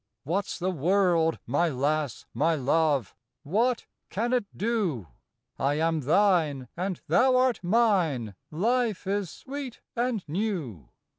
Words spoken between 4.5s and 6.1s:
do? I am